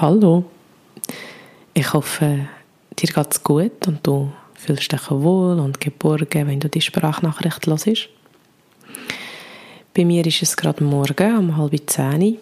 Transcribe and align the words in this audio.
Hallo. 0.00 0.46
Ich 1.74 1.92
hoffe, 1.92 2.48
dir 2.98 3.06
geht 3.12 3.30
es 3.30 3.44
gut 3.44 3.86
und 3.86 4.04
du 4.06 4.32
fühlst 4.54 4.90
dich 4.90 5.10
wohl 5.10 5.60
und 5.60 5.82
geborgen, 5.82 6.48
wenn 6.48 6.60
du 6.60 6.70
die 6.70 6.80
Sprachnachricht 6.80 7.66
hörst. 7.66 8.08
Bei 9.94 10.06
mir 10.06 10.26
ist 10.26 10.42
es 10.42 10.56
gerade 10.56 10.82
morgen 10.82 11.36
um 11.36 11.56
halb 11.58 11.78
zehn. 11.90 12.38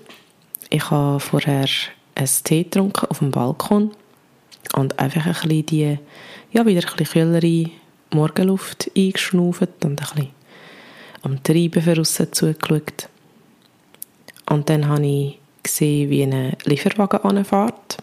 Ich 0.70 0.90
habe 0.92 1.18
vorher 1.18 1.66
einen 2.14 2.28
Tee 2.44 2.62
getrunken 2.62 3.06
auf 3.10 3.18
dem 3.18 3.32
Balkon 3.32 3.90
und 4.76 4.98
einfach 5.00 5.26
ein 5.26 5.32
bisschen 5.32 5.66
die, 5.66 5.98
ja, 6.52 6.64
wieder 6.64 6.88
ein 6.88 6.96
bisschen 6.96 7.32
kühlere 7.32 7.70
Morgenluft 8.14 8.92
eingeschnauft 8.96 9.62
und 9.84 9.84
ein 9.84 9.96
bisschen 9.96 10.28
am 11.22 11.42
Treiben 11.42 11.82
von 11.82 11.98
aussen 11.98 12.32
zugeschaut. 12.32 13.08
Und 14.48 14.68
dann 14.68 14.88
habe 14.88 15.04
ich 15.04 15.39
gesehen, 15.62 16.10
wie 16.10 16.22
ein 16.22 16.56
Lieferwagen 16.64 17.20
anfährt 17.22 17.98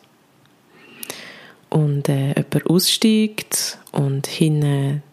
und 1.69 2.09
äh, 2.09 2.27
jemand 2.29 2.67
aussteigt 2.67 3.77
und 3.91 4.27
hinten 4.27 5.03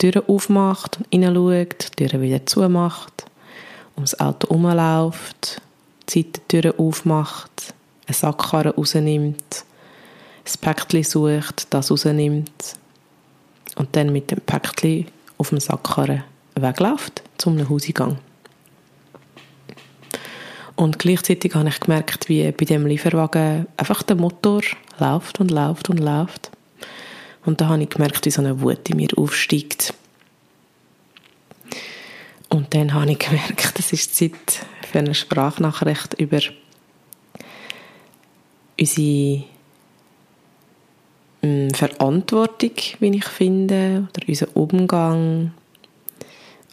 die 0.00 0.10
Türen 0.10 0.28
aufmacht 0.28 0.98
hineinschaut, 1.10 1.98
die 1.98 2.06
Türen 2.06 2.22
wieder 2.22 2.44
zumacht, 2.46 3.24
ums 3.96 4.18
Auto 4.18 4.48
herumläuft, 4.48 5.60
die 6.08 6.22
Seitentüren 6.22 6.78
aufmacht, 6.78 7.74
eine 8.06 8.14
Sackkarre 8.14 8.74
rausnimmt, 8.74 9.64
ein 10.44 10.60
Päckchen 10.60 11.04
sucht, 11.04 11.66
das 11.70 11.90
rausnimmt 11.90 12.76
und 13.76 13.94
dann 13.94 14.12
mit 14.12 14.30
dem 14.30 14.40
Päckchen 14.40 15.06
auf 15.38 15.50
dem 15.50 15.60
Sackkarren 15.60 16.24
wegläuft 16.54 17.22
zum 17.38 17.68
Hauseingang. 17.68 18.18
Und 20.82 20.98
gleichzeitig 20.98 21.54
habe 21.54 21.68
ich 21.68 21.78
gemerkt, 21.78 22.28
wie 22.28 22.50
bei 22.50 22.64
dem 22.64 22.86
Lieferwagen 22.86 23.68
einfach 23.76 24.02
der 24.02 24.16
Motor 24.16 24.62
läuft 24.98 25.38
und 25.38 25.52
läuft 25.52 25.88
und 25.90 26.00
läuft. 26.00 26.50
Und 27.44 27.60
da 27.60 27.68
habe 27.68 27.84
ich 27.84 27.88
gemerkt, 27.88 28.26
wie 28.26 28.32
so 28.32 28.42
eine 28.42 28.60
Wut 28.60 28.90
in 28.90 28.96
mir 28.96 29.10
aufsteigt. 29.16 29.94
Und 32.48 32.74
dann 32.74 32.94
habe 32.94 33.12
ich 33.12 33.20
gemerkt, 33.20 33.78
es 33.78 33.92
ist 33.92 34.16
Zeit 34.16 34.32
für 34.90 34.98
eine 34.98 35.14
Sprachnachricht 35.14 36.14
über 36.14 36.40
unsere 38.76 39.44
ähm, 41.42 41.70
Verantwortung, 41.74 42.72
wie 42.98 43.18
ich 43.18 43.26
finde, 43.26 44.08
oder 44.12 44.28
unseren 44.28 44.48
Umgang 44.54 45.52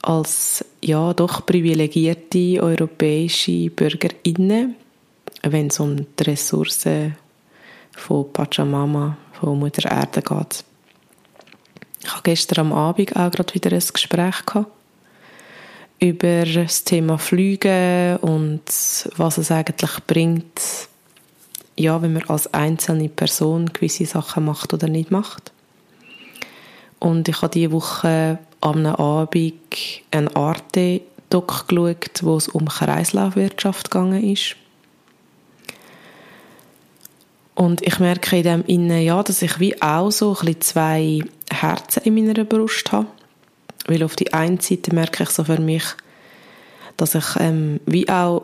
als 0.02 0.64
ja 0.81 1.14
doch 1.14 1.45
privilegierte 1.45 2.61
europäische 2.61 3.69
BürgerInnen, 3.69 4.75
wenn 5.44 5.67
es 5.67 5.80
um 5.80 5.97
die 5.97 6.23
Ressourcen 6.23 7.16
von 7.91 8.31
Pachamama, 8.31 9.17
von 9.39 9.59
Mutter 9.59 9.89
Erde 9.89 10.22
geht. 10.22 10.64
Ich 12.02 12.11
hatte 12.11 12.23
gestern 12.23 12.67
am 12.67 12.73
Abend 12.73 13.16
auch 13.16 13.31
gerade 13.31 13.53
wieder 13.53 13.72
ein 13.72 13.83
Gespräch 13.94 14.45
gehabt 14.45 14.72
über 16.00 16.45
das 16.45 16.86
Thema 16.86 17.17
Flüge 17.17 18.17
und 18.22 18.61
was 19.17 19.38
es 19.38 19.52
eigentlich 19.52 20.00
bringt, 20.08 20.61
ja, 21.75 22.02
wenn 22.02 22.13
man 22.13 22.23
als 22.30 22.53
einzelne 22.53 23.09
Person 23.09 23.72
gewisse 23.73 24.06
Sachen 24.06 24.45
macht 24.45 24.73
oder 24.73 24.88
nicht 24.88 25.11
macht. 25.11 25.52
Und 27.00 27.28
ich 27.28 27.41
habe 27.41 27.53
diese 27.53 27.72
Woche 27.72 28.39
am 28.61 28.85
Abend 28.85 29.53
eine 30.11 30.35
Arte-Doc 30.35 31.67
geschaut, 31.67 32.23
wo 32.23 32.38
es 32.38 32.47
um 32.47 32.67
Kreislaufwirtschaft 32.67 33.91
gegangen 33.91 34.23
ist. 34.23 34.55
Und 37.55 37.81
ich 37.81 37.99
merke 37.99 38.38
in 38.38 38.43
dem 38.43 38.66
Innen, 38.66 39.01
ja, 39.01 39.21
dass 39.21 39.41
ich 39.41 39.59
wie 39.59 39.81
auch 39.81 40.11
so 40.11 40.29
ein 40.29 40.45
bisschen 40.45 40.61
zwei 40.61 41.19
Herzen 41.51 42.03
in 42.03 42.16
meiner 42.16 42.45
Brust 42.45 42.91
habe. 42.93 43.07
Weil 43.85 44.03
auf 44.03 44.16
die 44.16 44.34
einen 44.34 44.59
Seite 44.61 44.95
merke 44.95 45.23
ich 45.23 45.29
so 45.29 45.44
für 45.44 45.59
mich, 45.59 45.84
dass 46.95 47.16
ich 47.16 47.25
ähm, 47.38 47.81
wie 47.85 48.07
auch 48.07 48.44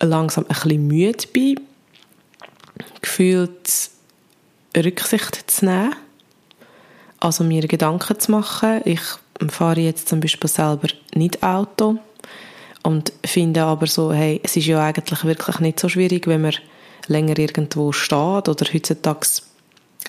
langsam 0.00 0.44
ein 0.48 0.54
bisschen 0.54 0.86
müde 0.86 1.26
bin, 1.32 1.60
gefühlt 3.02 3.90
Rücksicht 4.76 5.50
zu 5.50 5.64
nehmen, 5.66 5.94
also 7.18 7.44
mir 7.44 7.66
Gedanken 7.68 8.18
zu 8.20 8.30
machen. 8.30 8.80
Ich 8.84 9.02
fahre 9.48 9.80
jetzt 9.80 10.08
zum 10.08 10.20
Beispiel 10.20 10.50
selber 10.50 10.88
nicht 11.14 11.42
Auto 11.42 11.98
und 12.82 13.12
finde 13.24 13.62
aber 13.62 13.86
so, 13.86 14.12
hey, 14.12 14.40
es 14.42 14.56
ist 14.56 14.66
ja 14.66 14.84
eigentlich 14.84 15.24
wirklich 15.24 15.60
nicht 15.60 15.80
so 15.80 15.88
schwierig, 15.88 16.26
wenn 16.26 16.42
man 16.42 16.54
länger 17.06 17.38
irgendwo 17.38 17.92
steht 17.92 18.48
oder 18.48 18.66
heutzutage 18.72 19.26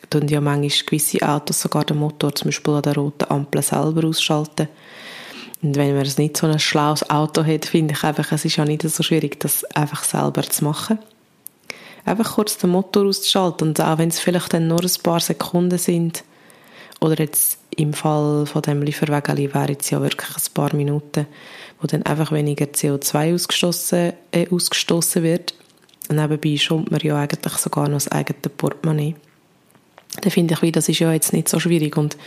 tun 0.09 0.27
ja 0.27 0.41
manchmal 0.41 0.85
gewisse 0.85 1.27
Autos 1.27 1.61
sogar 1.61 1.85
den 1.85 1.97
Motor 1.97 2.35
zum 2.35 2.49
Beispiel 2.49 2.73
an 2.73 2.81
der 2.81 2.95
roten 2.95 3.29
Ampel 3.29 3.61
selber 3.61 4.07
ausschalten. 4.07 4.67
Und 5.61 5.75
wenn 5.75 5.95
man 5.95 6.07
nicht 6.17 6.37
so 6.37 6.47
ein 6.47 6.59
schlaues 6.59 7.07
Auto 7.09 7.45
hat, 7.45 7.65
finde 7.65 7.93
ich 7.93 8.03
einfach, 8.03 8.31
es 8.31 8.45
ist 8.45 8.55
ja 8.55 8.65
nicht 8.65 8.81
so 8.81 9.03
schwierig, 9.03 9.39
das 9.39 9.63
einfach 9.65 10.03
selber 10.03 10.43
zu 10.43 10.63
machen. 10.63 10.99
Einfach 12.03 12.33
kurz 12.35 12.57
den 12.57 12.71
Motor 12.71 13.05
auszuschalten 13.05 13.69
und 13.69 13.79
auch 13.79 13.97
wenn 13.99 14.09
es 14.09 14.19
vielleicht 14.19 14.53
dann 14.53 14.67
nur 14.67 14.81
ein 14.81 15.03
paar 15.03 15.19
Sekunden 15.19 15.77
sind, 15.77 16.23
oder 16.99 17.19
jetzt 17.19 17.57
im 17.81 17.93
Fall 17.93 18.45
von 18.45 18.61
dem 18.61 18.81
Lieferwagen 18.81 19.37
wäre 19.37 19.77
es 19.79 19.89
ja 19.89 20.01
wirklich 20.01 20.29
ein 20.29 20.53
paar 20.53 20.75
Minuten, 20.75 21.27
wo 21.79 21.87
dann 21.87 22.03
einfach 22.03 22.31
weniger 22.31 22.65
CO2 22.65 23.33
ausgestoßen, 23.33 24.13
äh, 24.31 24.47
ausgestoßen 24.49 25.23
wird. 25.23 25.53
Und 26.09 26.17
nebenbei 26.17 26.57
schont 26.57 26.91
man 26.91 26.99
ja 27.01 27.17
eigentlich 27.17 27.53
sogar 27.53 27.87
noch 27.87 27.95
das 27.95 28.07
eigene 28.09 28.39
Portemonnaie. 28.55 29.15
Da 30.21 30.29
finde 30.29 30.57
ich, 30.61 30.71
das 30.71 30.89
ist 30.89 30.99
ja 30.99 31.11
jetzt 31.11 31.33
nicht 31.33 31.47
so 31.47 31.59
schwierig. 31.59 31.97
Und 31.97 32.17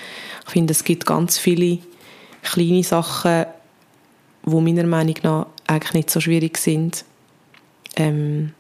ich 0.47 0.51
finde, 0.51 0.73
es 0.73 0.85
gibt 0.85 1.07
ganz 1.07 1.39
viele 1.39 1.79
kleine 2.43 2.83
Sachen, 2.83 3.47
die 4.47 4.61
meiner 4.61 4.85
Meinung 4.85 5.17
nach 5.23 5.47
eigentlich 5.67 5.95
nicht 5.95 6.11
so 6.11 6.21
schwierig 6.21 6.59
sind. 6.59 7.05
Ähm, 7.97 8.53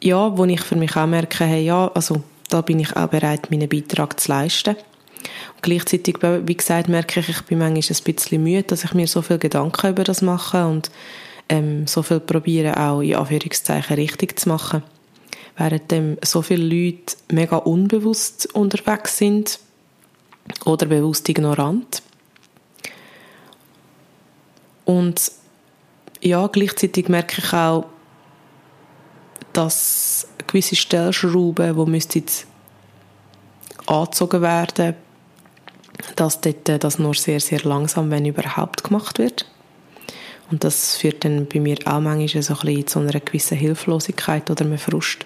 ja, 0.00 0.36
wo 0.36 0.44
ich 0.44 0.60
für 0.62 0.76
mich 0.76 0.96
auch 0.96 1.06
merke, 1.06 1.44
hey, 1.44 1.64
ja, 1.64 1.90
also 1.94 2.22
da 2.48 2.62
bin 2.62 2.80
ich 2.80 2.96
auch 2.96 3.08
bereit, 3.08 3.50
meinen 3.50 3.68
Beitrag 3.68 4.18
zu 4.18 4.30
leisten. 4.30 4.76
Und 5.54 5.62
gleichzeitig, 5.62 6.16
wie 6.22 6.56
gesagt, 6.56 6.88
merke 6.88 7.20
ich, 7.20 7.28
ich 7.28 7.42
bin 7.42 7.58
manchmal 7.58 7.96
ein 7.98 8.14
bisschen 8.14 8.42
müde, 8.42 8.62
dass 8.64 8.84
ich 8.84 8.94
mir 8.94 9.06
so 9.06 9.22
viel 9.22 9.38
Gedanken 9.38 9.90
über 9.90 10.04
das 10.04 10.22
mache 10.22 10.66
und 10.66 10.90
ähm, 11.48 11.86
so 11.86 12.02
viel 12.02 12.20
probiere 12.20 12.76
auch 12.78 13.00
in 13.00 13.16
Anführungszeichen 13.16 13.96
richtig 13.96 14.38
zu 14.38 14.48
machen. 14.48 14.82
Während 15.56 16.24
so 16.24 16.42
viele 16.42 16.64
Leute 16.64 17.16
mega 17.30 17.56
unbewusst 17.56 18.54
unterwegs 18.54 19.18
sind 19.18 19.58
oder 20.64 20.86
bewusst 20.86 21.28
ignorant. 21.28 22.02
Und 24.84 25.32
ja, 26.20 26.46
gleichzeitig 26.46 27.08
merke 27.08 27.40
ich 27.40 27.52
auch, 27.52 27.86
dass 29.52 30.28
gewisse 30.46 30.76
Stellschrauben, 30.76 31.76
die 31.76 31.90
müssten 31.90 32.24
angezogen 33.86 34.42
werden, 34.42 34.94
dass 36.16 36.40
dort 36.40 36.68
äh, 36.68 36.78
das 36.78 36.98
nur 36.98 37.14
sehr, 37.14 37.40
sehr 37.40 37.60
langsam, 37.62 38.10
wenn 38.10 38.26
überhaupt, 38.26 38.84
gemacht 38.84 39.18
wird. 39.18 39.46
Und 40.50 40.64
das 40.64 40.96
führt 40.96 41.24
dann 41.24 41.46
bei 41.46 41.60
mir 41.60 41.78
auch 41.84 42.00
manchmal 42.00 42.42
so 42.42 42.54
ein 42.54 42.60
bisschen 42.60 42.86
zu 42.86 42.98
einer 42.98 43.20
gewissen 43.20 43.56
Hilflosigkeit 43.56 44.50
oder 44.50 44.64
einem 44.64 44.78
Frust. 44.78 45.24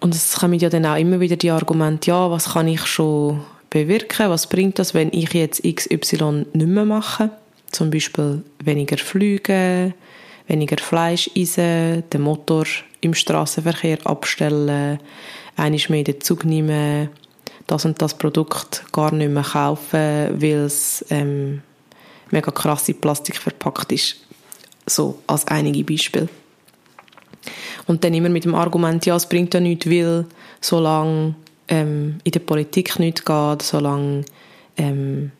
Und 0.00 0.14
es 0.14 0.34
kommen 0.34 0.58
ja 0.58 0.68
dann 0.68 0.86
auch 0.86 0.96
immer 0.96 1.20
wieder 1.20 1.36
die 1.36 1.50
Argumente, 1.50 2.10
ja, 2.10 2.30
was 2.30 2.54
kann 2.54 2.68
ich 2.68 2.86
schon 2.86 3.40
bewirken, 3.70 4.30
was 4.30 4.48
bringt 4.48 4.78
das, 4.78 4.94
wenn 4.94 5.12
ich 5.12 5.32
jetzt 5.32 5.62
XY 5.62 6.46
nicht 6.52 6.66
mehr 6.66 6.84
mache? 6.84 7.30
Zum 7.70 7.90
Beispiel 7.90 8.42
weniger 8.62 8.98
fliegen, 8.98 9.94
weniger 10.46 10.76
Fleisch 10.78 11.30
essen, 11.34 12.04
den 12.10 12.20
Motor 12.20 12.64
im 13.00 13.14
Straßenverkehr 13.14 13.98
abstellen, 14.04 14.98
einiges 15.56 15.88
mehr 15.88 16.04
den 16.04 16.20
Zug 16.20 16.44
nehmen, 16.44 17.08
das 17.66 17.84
und 17.84 18.00
das 18.02 18.14
Produkt 18.14 18.84
gar 18.92 19.12
nicht 19.12 19.30
mehr 19.30 19.42
kaufen, 19.42 20.40
weil 20.40 20.64
es 20.64 21.04
ähm, 21.10 21.62
mega 22.30 22.50
krass 22.50 22.88
in 22.88 23.00
Plastik 23.00 23.36
verpackt 23.36 23.92
ist. 23.92 24.16
So 24.86 25.18
als 25.26 25.46
einige 25.46 25.84
Beispiele. 25.84 26.28
Und 27.86 28.04
dann 28.04 28.14
immer 28.14 28.28
mit 28.28 28.44
dem 28.44 28.54
Argument, 28.54 29.04
ja, 29.06 29.16
es 29.16 29.28
bringt 29.28 29.54
ja 29.54 29.60
nichts, 29.60 29.88
weil 29.88 30.26
solange 30.60 31.34
ähm, 31.68 32.18
in 32.24 32.32
der 32.32 32.40
Politik 32.40 32.98
nichts 32.98 33.24
geht, 33.24 33.62
solange 33.62 34.24
ähm, 34.76 35.32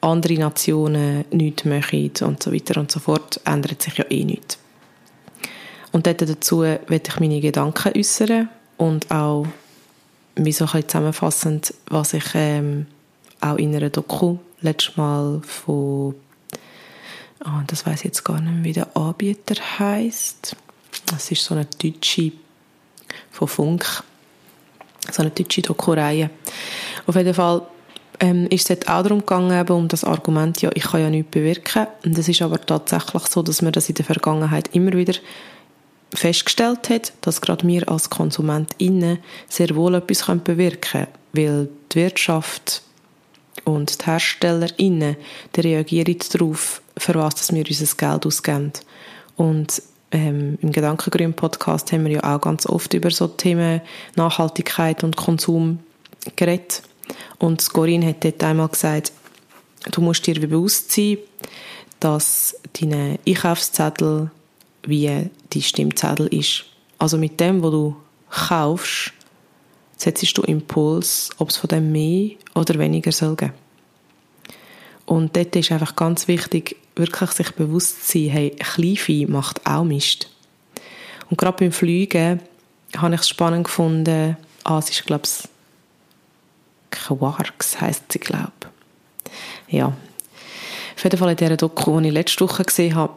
andere 0.00 0.34
Nationen 0.34 1.24
nichts 1.30 1.64
machen 1.64 2.12
und 2.22 2.42
so 2.42 2.52
weiter 2.52 2.80
und 2.80 2.90
so 2.90 3.00
fort, 3.00 3.40
ändert 3.44 3.82
sich 3.82 3.98
ja 3.98 4.04
eh 4.08 4.24
nichts. 4.24 4.58
Und 5.92 6.06
dazu 6.06 6.62
werde 6.62 7.00
ich 7.06 7.20
meine 7.20 7.40
Gedanken 7.40 7.98
äußern 7.98 8.48
und 8.76 9.10
auch 9.10 9.46
wie 10.44 10.52
so 10.52 10.66
ein 10.72 10.88
zusammenfassend, 10.88 11.74
was 11.88 12.14
ich 12.14 12.24
ähm, 12.34 12.86
auch 13.40 13.56
in 13.56 13.74
einer 13.74 13.90
Doku 13.90 14.38
letztes 14.60 14.96
Mal 14.96 15.40
von 15.42 16.14
oh, 17.44 17.60
das 17.66 17.86
weiß 17.86 18.02
jetzt 18.04 18.24
gar 18.24 18.40
nicht 18.40 18.64
wie 18.64 18.72
der 18.72 18.96
Anbieter 18.96 19.54
heißt. 19.78 20.56
das 21.06 21.30
ist 21.30 21.44
so 21.44 21.54
eine 21.54 21.66
deutsche 21.66 22.32
von 23.30 23.48
Funk, 23.48 24.02
so 25.10 25.22
eine 25.22 25.30
deutsche 25.30 25.62
Doku-Reihe. 25.62 26.30
Auf 27.06 27.16
jeden 27.16 27.34
Fall 27.34 27.62
ähm, 28.20 28.46
ist 28.48 28.70
es 28.70 28.86
auch 28.88 29.02
darum 29.02 29.20
gegangen, 29.20 29.58
eben 29.58 29.72
um 29.76 29.88
das 29.88 30.04
Argument, 30.04 30.60
ja, 30.62 30.70
ich 30.74 30.84
kann 30.84 31.00
ja 31.00 31.10
nichts 31.10 31.30
bewirken. 31.30 31.86
Und 32.04 32.16
es 32.16 32.28
ist 32.28 32.42
aber 32.42 32.60
tatsächlich 32.60 33.26
so, 33.26 33.42
dass 33.42 33.62
man 33.62 33.72
das 33.72 33.88
in 33.88 33.94
der 33.94 34.04
Vergangenheit 34.04 34.74
immer 34.74 34.92
wieder 34.92 35.14
festgestellt 36.14 36.90
hat, 36.90 37.12
dass 37.20 37.40
gerade 37.40 37.66
wir 37.66 37.88
als 37.88 38.10
KonsumentInnen 38.10 39.18
sehr 39.48 39.74
wohl 39.76 39.94
etwas 39.94 40.26
bewirken 40.42 40.80
können, 40.80 41.06
weil 41.32 41.68
die 41.92 41.96
Wirtschaft 41.96 42.82
und 43.64 44.02
die 44.02 44.06
HerstellerInnen 44.06 45.16
die 45.54 45.60
reagieren 45.60 46.16
darauf, 46.32 46.82
für 46.96 47.14
was 47.14 47.52
wir 47.52 47.64
unser 47.66 47.96
Geld 47.96 48.26
ausgeben. 48.26 48.72
Und 49.36 49.82
ähm, 50.12 50.58
im 50.60 50.72
Gedankengrün-Podcast 50.72 51.92
haben 51.92 52.04
wir 52.04 52.12
ja 52.12 52.36
auch 52.36 52.40
ganz 52.40 52.66
oft 52.66 52.92
über 52.94 53.10
so 53.10 53.28
Themen 53.28 53.80
Nachhaltigkeit 54.16 55.04
und 55.04 55.16
Konsum 55.16 55.78
geredet. 56.36 56.82
Und 57.38 57.72
Corinne 57.72 58.06
hat 58.06 58.24
dort 58.24 58.42
einmal 58.42 58.68
gesagt, 58.68 59.12
du 59.92 60.00
musst 60.00 60.26
dir 60.26 60.40
bewusst 60.40 60.92
sein, 60.92 61.18
dass 62.00 62.56
deine 62.80 63.18
Einkaufszettel 63.26 64.30
wie 64.82 65.30
die 65.52 65.62
Stimmzettel 65.62 66.26
ist. 66.28 66.64
Also 66.98 67.16
mit 67.18 67.40
dem, 67.40 67.62
was 67.62 67.70
du 67.70 67.96
kaufst, 68.30 69.12
setzt 69.96 70.36
du 70.38 70.42
Impuls, 70.42 71.30
ob 71.38 71.50
es 71.50 71.56
von 71.56 71.68
dem 71.68 71.92
mehr 71.92 72.30
oder 72.54 72.78
weniger 72.78 73.12
soll 73.12 73.36
geben. 73.36 73.52
Und 75.06 75.36
dort 75.36 75.56
ist 75.56 75.72
einfach 75.72 75.96
ganz 75.96 76.28
wichtig, 76.28 76.76
wirklich 76.96 77.30
sich 77.32 77.50
bewusst 77.52 78.06
zu 78.06 78.18
sein, 78.18 78.30
hey, 78.30 78.50
Kleinvieh 78.50 79.26
macht 79.26 79.66
auch 79.66 79.84
Mist. 79.84 80.28
Und 81.28 81.36
gerade 81.36 81.58
beim 81.58 81.72
Fliegen 81.72 82.40
habe 82.96 83.14
ich 83.14 83.20
es 83.20 83.28
spannend 83.28 83.64
gefunden, 83.64 84.36
ah, 84.64 84.78
es 84.78 84.90
ist, 84.90 85.06
glaube 85.06 85.24
ich, 85.24 85.48
Quarks 86.90 87.80
heisst 87.80 88.12
sie, 88.12 88.18
glaube. 88.18 88.52
Ja. 89.68 89.86
Auf 90.96 91.04
jeden 91.04 91.16
Fall 91.16 91.30
in 91.30 91.36
dieser 91.36 91.56
Doku, 91.56 92.00
die 92.00 92.08
ich 92.08 92.14
letzte 92.14 92.44
Woche 92.44 92.64
gesehen 92.64 92.94
habe, 92.94 93.14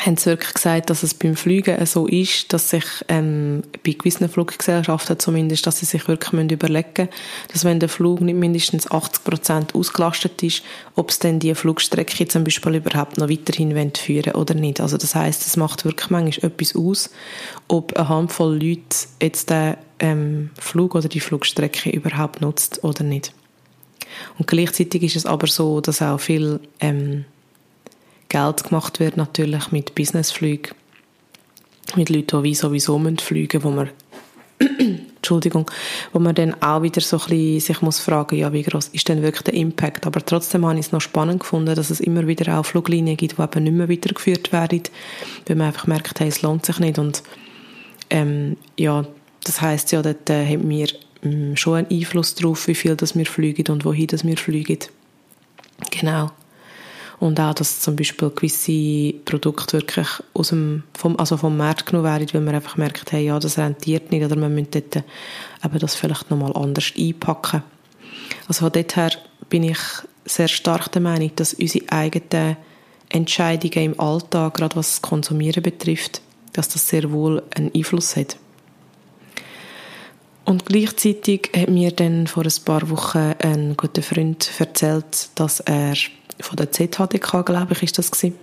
haben 0.00 0.16
sie 0.16 0.26
wirklich 0.26 0.52
gesagt, 0.54 0.90
dass 0.90 1.02
es 1.02 1.14
beim 1.14 1.36
Fliegen 1.36 1.84
so 1.86 2.06
ist, 2.06 2.52
dass 2.52 2.70
sich 2.70 2.84
ähm, 3.08 3.62
bei 3.84 3.92
gewissen 3.92 4.28
Fluggesellschaften 4.28 5.18
zumindest, 5.18 5.66
dass 5.66 5.78
sie 5.78 5.86
sich 5.86 6.06
wirklich 6.06 6.32
müssen 6.32 6.50
überlegen 6.50 7.08
müssen, 7.08 7.08
dass 7.52 7.64
wenn 7.64 7.80
der 7.80 7.88
Flug 7.88 8.20
nicht 8.20 8.36
mindestens 8.36 8.90
80 8.90 9.24
Prozent 9.24 9.74
ausgelastet 9.74 10.42
ist, 10.42 10.62
ob 10.96 11.10
es 11.10 11.18
dann 11.18 11.38
die 11.38 11.54
Flugstrecke 11.54 12.28
zum 12.28 12.44
Beispiel 12.44 12.76
überhaupt 12.76 13.16
noch 13.16 13.30
weiterhin 13.30 13.92
führen 13.94 14.34
oder 14.34 14.54
nicht. 14.54 14.80
Also 14.80 14.98
das 14.98 15.14
heißt, 15.14 15.46
es 15.46 15.56
macht 15.56 15.84
wirklich 15.84 16.10
manchmal 16.10 16.50
etwas 16.50 16.76
aus, 16.76 17.10
ob 17.68 17.96
eine 17.96 18.08
Handvoll 18.08 18.54
Leute 18.62 18.96
jetzt 19.22 19.48
den 19.48 19.76
ähm, 19.98 20.50
Flug 20.60 20.94
oder 20.94 21.08
die 21.08 21.20
Flugstrecke 21.20 21.90
überhaupt 21.90 22.42
nutzt 22.42 22.84
oder 22.84 23.02
nicht. 23.02 23.32
Und 24.38 24.46
gleichzeitig 24.46 25.02
ist 25.02 25.16
es 25.16 25.26
aber 25.26 25.46
so, 25.46 25.80
dass 25.80 26.02
auch 26.02 26.20
viel 26.20 26.60
ähm, 26.80 27.24
Geld 28.28 28.64
gemacht 28.64 29.00
wird 29.00 29.16
natürlich 29.16 29.70
mit 29.72 29.94
Businessflügen, 29.94 30.74
mit 31.94 32.10
Leuten, 32.10 32.42
die 32.42 32.54
sowieso 32.54 33.00
fliegen 33.18 33.62
wo 33.62 33.70
man 33.70 33.90
Entschuldigung, 35.16 35.70
wo 36.12 36.18
man 36.18 36.34
dann 36.34 36.60
auch 36.62 36.82
wieder 36.82 37.00
so 37.00 37.18
ein 37.18 37.28
bisschen 37.28 37.60
sich 37.60 37.82
muss 37.82 37.98
fragen, 37.98 38.36
ja, 38.36 38.52
wie 38.52 38.62
groß 38.62 38.88
ist 38.88 39.08
denn 39.08 39.22
wirklich 39.22 39.42
der 39.42 39.54
Impact? 39.54 40.06
Aber 40.06 40.24
trotzdem 40.24 40.64
habe 40.64 40.78
ich 40.78 40.86
es 40.86 40.92
noch 40.92 41.00
spannend 41.00 41.40
gefunden, 41.40 41.74
dass 41.74 41.90
es 41.90 42.00
immer 42.00 42.26
wieder 42.26 42.58
auch 42.58 42.64
Fluglinien 42.64 43.16
gibt, 43.16 43.36
die 43.36 43.42
eben 43.42 43.64
nicht 43.64 43.72
mehr 43.74 43.88
weitergeführt 43.88 44.52
werden, 44.52 44.82
weil 45.46 45.56
man 45.56 45.66
einfach 45.68 45.86
merkt, 45.86 46.20
hey, 46.20 46.28
es 46.28 46.42
lohnt 46.42 46.64
sich 46.64 46.78
nicht 46.78 46.98
und 46.98 47.22
ähm, 48.08 48.56
ja, 48.78 49.04
das 49.44 49.60
heißt 49.60 49.92
ja, 49.92 50.02
dort 50.02 50.30
äh, 50.30 50.46
haben 50.46 50.68
wir 50.68 50.88
ähm, 51.22 51.56
schon 51.56 51.74
einen 51.74 51.90
Einfluss 51.90 52.34
darauf, 52.34 52.68
wie 52.68 52.74
viel 52.74 52.96
das 52.96 53.16
wir 53.16 53.26
fliegen 53.26 53.72
und 53.72 53.84
wohin 53.84 54.06
das 54.06 54.24
wir 54.24 54.36
fliegen. 54.36 54.78
Genau. 55.90 56.30
Und 57.18 57.40
auch, 57.40 57.54
dass 57.54 57.80
zum 57.80 57.96
Beispiel 57.96 58.30
gewisse 58.30 59.14
Produkte 59.24 59.78
wirklich 59.78 60.08
aus 60.34 60.48
dem, 60.48 60.82
vom, 60.92 61.18
also 61.18 61.36
vom 61.36 61.56
Markt 61.56 61.86
genommen 61.86 62.04
werden, 62.04 62.28
weil 62.32 62.42
man 62.42 62.54
einfach 62.54 62.76
merkt, 62.76 63.10
hey, 63.12 63.26
ja, 63.26 63.38
das 63.38 63.58
rentiert 63.58 64.10
nicht 64.10 64.24
oder 64.24 64.36
man 64.36 64.54
müsste 64.54 64.82
dort 64.82 65.04
eben 65.64 65.78
das 65.78 65.94
vielleicht 65.94 66.30
nochmal 66.30 66.52
anders 66.54 66.92
einpacken. 66.98 67.62
Also 68.48 68.60
von 68.60 68.72
dort 68.72 68.96
her 68.96 69.10
bin 69.48 69.62
ich 69.62 69.78
sehr 70.26 70.48
stark 70.48 70.92
der 70.92 71.00
Meinung, 71.00 71.30
dass 71.36 71.54
unsere 71.54 71.90
eigenen 71.90 72.56
Entscheidungen 73.08 73.92
im 73.92 74.00
Alltag, 74.00 74.54
gerade 74.54 74.76
was 74.76 74.92
das 74.92 75.02
Konsumieren 75.02 75.62
betrifft, 75.62 76.20
dass 76.52 76.68
das 76.68 76.88
sehr 76.88 77.10
wohl 77.12 77.42
einen 77.54 77.72
Einfluss 77.74 78.16
hat. 78.16 78.36
Und 80.44 80.66
gleichzeitig 80.66 81.50
hat 81.56 81.68
mir 81.68 81.90
dann 81.90 82.26
vor 82.28 82.44
ein 82.44 82.64
paar 82.64 82.88
Wochen 82.90 83.34
ein 83.40 83.76
guter 83.76 84.02
Freund 84.02 84.48
erzählt, 84.58 85.30
dass 85.34 85.60
er 85.60 85.94
von 86.40 86.56
der 86.56 86.70
ZHDK, 86.70 87.44
glaube 87.44 87.72
ich, 87.72 87.82
ist 87.82 87.98
das 87.98 88.10
gewesen, 88.10 88.36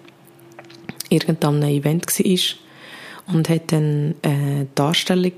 irgendein 1.10 1.64
Event 1.64 2.08
war 2.08 3.34
und 3.34 3.50
hat 3.50 3.72
dann 3.72 4.16
eine 4.22 4.68
Darstellung, 4.76 5.34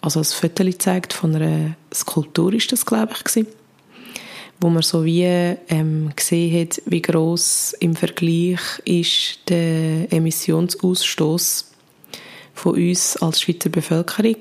also 0.00 0.20
ein 0.20 0.24
Foto 0.24 0.64
gezeigt 0.64 1.12
von 1.12 1.34
einer 1.34 1.76
Skulptur, 1.92 2.52
ist 2.52 2.70
das, 2.72 2.84
glaube 2.84 3.12
ich, 3.16 3.24
gewesen, 3.24 3.46
wo 4.60 4.68
man 4.68 4.82
so 4.82 5.04
wie 5.04 5.24
ähm, 5.24 6.12
gesehen 6.14 6.60
hat, 6.60 6.82
wie 6.86 7.02
groß 7.02 7.76
im 7.80 7.96
Vergleich 7.96 8.60
ist 8.84 9.40
der 9.48 10.12
Emissionsausstoß 10.12 11.72
von 12.54 12.74
uns 12.74 13.16
als 13.16 13.40
Schweizer 13.40 13.70
Bevölkerung 13.70 14.36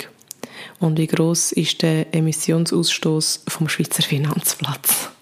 und 0.79 0.97
wie 0.97 1.07
groß 1.07 1.53
ist 1.53 1.81
der 1.81 2.13
Emissionsausstoß 2.13 3.43
vom 3.47 3.67
Schweizer 3.67 4.03
Finanzplatz. 4.03 5.12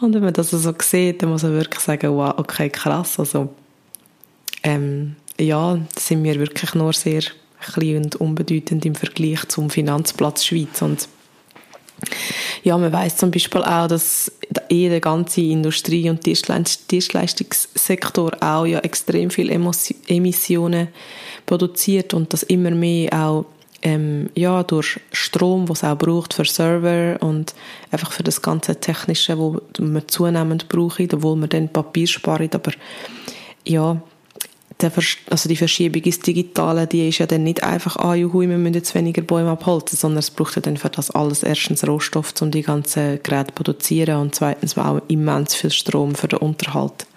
Und 0.00 0.14
wenn 0.14 0.22
man 0.22 0.32
das 0.32 0.50
so 0.50 0.74
sieht, 0.80 1.22
dann 1.22 1.30
muss 1.30 1.42
man 1.42 1.52
wirklich 1.52 1.80
sagen, 1.80 2.14
wow, 2.14 2.34
okay, 2.36 2.70
krass. 2.70 3.18
Also, 3.18 3.48
ähm, 4.62 5.16
ja, 5.38 5.78
sind 5.98 6.24
wir 6.24 6.38
wirklich 6.38 6.74
nur 6.74 6.92
sehr 6.92 7.22
klein 7.60 8.04
und 8.04 8.16
unbedeutend 8.16 8.84
im 8.86 8.94
Vergleich 8.94 9.46
zum 9.48 9.70
Finanzplatz 9.70 10.44
Schweiz. 10.44 10.82
Und 10.82 11.08
ja, 12.62 12.78
man 12.78 12.92
weiß 12.92 13.16
zum 13.16 13.30
Beispiel 13.30 13.62
auch, 13.62 13.88
dass 13.88 14.30
eh 14.68 15.00
ganze 15.00 15.40
Industrie- 15.40 16.10
und 16.10 16.24
Dienstleistungssektor 16.26 18.36
auch 18.40 18.66
ja 18.66 18.78
extrem 18.80 19.30
viele 19.30 19.58
Emissionen 20.06 20.88
produziert 21.46 22.14
und 22.14 22.32
dass 22.32 22.44
immer 22.44 22.70
mehr 22.70 23.12
auch 23.12 23.46
ähm, 23.82 24.30
ja, 24.34 24.62
durch 24.62 25.00
Strom, 25.12 25.68
was 25.68 25.84
auch 25.84 25.96
braucht 25.96 26.34
für 26.34 26.44
Server 26.44 27.16
und 27.20 27.54
einfach 27.90 28.12
für 28.12 28.24
das 28.24 28.42
ganze 28.42 28.80
Technische, 28.80 29.38
wo 29.38 29.60
man 29.78 30.08
zunehmend 30.08 30.68
braucht, 30.68 31.14
obwohl 31.14 31.36
man 31.36 31.48
dann 31.48 31.68
Papier 31.68 32.06
spart, 32.06 32.54
aber 32.54 32.72
ja, 33.64 34.00
also 35.30 35.48
die 35.48 35.56
Verschiebung 35.56 36.02
ins 36.02 36.20
Digitale, 36.20 36.86
die 36.86 37.08
ist 37.08 37.18
ja 37.18 37.26
dann 37.26 37.42
nicht 37.42 37.62
einfach, 37.64 37.96
ah, 37.96 38.14
juhu, 38.14 38.40
wir 38.40 38.46
müssen 38.46 38.74
jetzt 38.74 38.94
weniger 38.94 39.22
Bäume 39.22 39.50
abholzen, 39.50 39.98
sondern 39.98 40.20
es 40.20 40.30
braucht 40.30 40.54
ja 40.56 40.62
dann 40.62 40.76
für 40.76 40.88
das 40.88 41.10
alles 41.10 41.42
erstens 41.42 41.86
Rohstoff, 41.86 42.32
um 42.40 42.50
die 42.50 42.62
ganzen 42.62 43.20
Geräte 43.22 43.48
zu 43.48 43.54
produzieren 43.54 44.20
und 44.20 44.34
zweitens 44.34 44.78
auch 44.78 45.00
immens 45.08 45.54
viel 45.56 45.70
Strom 45.70 46.14
für 46.14 46.28
den 46.28 46.38
Unterhalt. 46.38 47.07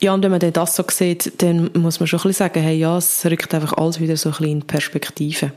Ja, 0.00 0.12
und 0.12 0.22
wenn 0.22 0.30
man 0.30 0.40
das 0.40 0.76
so 0.76 0.84
sieht, 0.88 1.42
dann 1.42 1.70
muss 1.74 2.00
man 2.00 2.06
schon 2.06 2.18
ein 2.18 2.22
bisschen 2.24 2.46
sagen, 2.46 2.62
hey, 2.62 2.76
ja, 2.76 2.98
es 2.98 3.24
rückt 3.24 3.54
einfach 3.54 3.72
alles 3.74 3.98
wieder 3.98 4.16
so 4.16 4.28
ein 4.28 4.32
bisschen 4.32 4.50
in 4.50 4.62
Perspektive. 4.62 5.52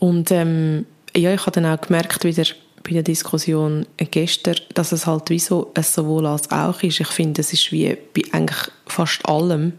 Und 0.00 0.30
ähm, 0.32 0.86
ja, 1.16 1.32
ich 1.32 1.40
habe 1.40 1.52
dann 1.52 1.66
auch 1.66 1.80
gemerkt, 1.80 2.24
wieder 2.24 2.44
bei 2.82 2.92
der 2.92 3.02
Diskussion 3.02 3.86
gestern, 3.96 4.56
dass 4.74 4.92
es 4.92 5.06
halt 5.06 5.30
wie 5.30 5.38
so 5.38 5.70
ein 5.74 5.82
sowohl 5.82 6.26
als 6.26 6.50
auch 6.50 6.82
ist. 6.82 7.00
Ich 7.00 7.08
finde, 7.08 7.40
es 7.40 7.52
ist 7.52 7.72
wie 7.72 7.96
bei 8.14 8.22
eigentlich 8.32 8.70
fast 8.86 9.26
allem 9.26 9.72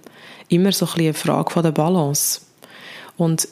immer 0.50 0.72
so 0.72 0.86
ein 0.86 0.93
bisschen 0.93 1.05
eine 1.05 1.13
Frage 1.13 1.51
von 1.51 1.63
der 1.63 1.72
Balance. 1.72 2.41
Und 3.17 3.48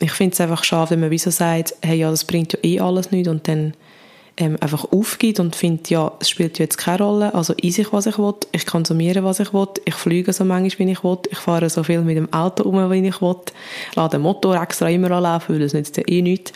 ich 0.00 0.12
finde 0.12 0.34
es 0.34 0.40
einfach 0.40 0.64
schade, 0.64 0.90
wenn 0.90 1.00
man 1.00 1.10
wie 1.10 1.18
so 1.18 1.30
sagt, 1.30 1.74
hey, 1.82 1.98
ja, 1.98 2.10
das 2.10 2.24
bringt 2.24 2.54
ja 2.54 2.58
eh 2.62 2.80
alles 2.80 3.10
nicht 3.10 3.28
und 3.28 3.46
dann 3.46 3.74
ähm, 4.38 4.56
einfach 4.60 4.84
aufgibt 4.92 5.40
und 5.40 5.56
findet, 5.56 5.88
ja, 5.88 6.12
es 6.20 6.28
spielt 6.28 6.58
jetzt 6.58 6.76
keine 6.76 7.02
Rolle, 7.02 7.34
also 7.34 7.54
eise 7.62 7.82
ich, 7.82 7.92
was 7.92 8.06
ich 8.06 8.18
will, 8.18 8.34
ich 8.52 8.66
konsumiere, 8.66 9.24
was 9.24 9.40
ich 9.40 9.54
will, 9.54 9.68
ich 9.84 9.94
fliege 9.94 10.32
so 10.32 10.44
manchmal, 10.44 10.86
wie 10.86 10.92
ich 10.92 11.02
will, 11.02 11.18
ich 11.30 11.38
fahre 11.38 11.70
so 11.70 11.82
viel 11.82 12.02
mit 12.02 12.16
dem 12.16 12.32
Auto 12.32 12.64
um, 12.64 12.90
wie 12.90 13.06
ich 13.06 13.22
will, 13.22 13.36
lade 13.94 14.16
den 14.16 14.22
Motor 14.22 14.60
extra 14.60 14.90
immer 14.90 15.10
anlaufen, 15.10 15.54
weil 15.54 15.62
das 15.62 15.72
nützt 15.72 15.96
ja 15.96 16.02
eh 16.06 16.20
nichts. 16.20 16.52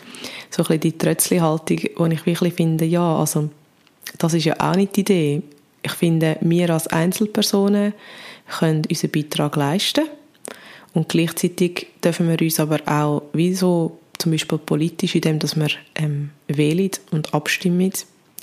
So 0.51 0.61
ein 0.61 0.67
bisschen 0.67 0.79
die 0.81 0.97
Trötzli-Haltung, 0.97 1.79
wo 1.95 2.05
ich 2.05 2.25
wirklich 2.25 2.53
finde, 2.53 2.85
ja, 2.85 3.17
also, 3.17 3.49
das 4.19 4.33
ist 4.33 4.45
ja 4.45 4.55
auch 4.59 4.75
nicht 4.75 4.95
die 4.95 5.01
Idee. 5.01 5.41
Ich 5.81 5.93
finde, 5.93 6.37
wir 6.41 6.69
als 6.69 6.87
Einzelpersonen 6.87 7.93
können 8.59 8.83
unseren 8.87 9.11
Beitrag 9.11 9.55
leisten. 9.55 10.03
Und 10.93 11.09
gleichzeitig 11.09 11.87
dürfen 12.03 12.29
wir 12.29 12.39
uns 12.39 12.59
aber 12.59 12.79
auch 12.85 13.23
wie 13.33 13.53
so 13.53 13.97
zum 14.21 14.31
Beispiel 14.31 14.57
politisch, 14.57 15.15
indem 15.15 15.39
dass 15.39 15.55
wir 15.55 15.69
ähm, 15.95 16.29
wählen 16.47 16.91
und 17.11 17.33
abstimmen, 17.33 17.91